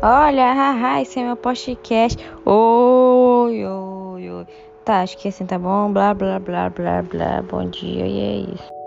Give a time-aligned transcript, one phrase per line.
[0.00, 2.16] Olha, haha, esse é meu podcast.
[2.46, 4.46] Oi, oi, oi.
[4.84, 5.92] Tá, acho que assim tá bom.
[5.92, 7.42] Blá, blá, blá, blá, blá.
[7.42, 8.77] Bom dia e é isso.